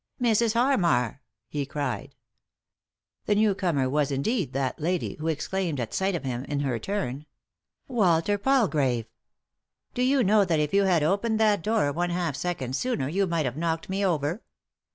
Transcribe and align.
"Mrs. 0.19 0.53
Harmarl" 0.55 1.19
he 1.47 1.63
cried. 1.63 2.15
The 3.27 3.35
newcomer 3.35 3.87
was 3.87 4.09
indeed 4.09 4.51
that 4.53 4.79
lady, 4.79 5.15
who 5.19 5.29
ex 5.29 5.47
claimed, 5.47 5.79
at 5.79 5.93
sight 5.93 6.15
of 6.15 6.23
him, 6.23 6.43
in 6.45 6.61
her 6.61 6.79
turn: 6.79 7.27
"Walter 7.87 8.39
Palgravel"" 8.39 9.05
Do 9.93 10.01
you 10.01 10.23
know 10.23 10.43
that 10.43 10.59
if 10.59 10.73
you 10.73 10.85
had 10.85 11.03
opened 11.03 11.39
that 11.39 11.61
door 11.61 11.91
one 11.91 12.09
half 12.09 12.35
second 12.35 12.75
sooner 12.75 13.07
you 13.09 13.27
might 13.27 13.45
have 13.45 13.57
knocked 13.57 13.89
me 13.89 14.03
over?" 14.03 14.41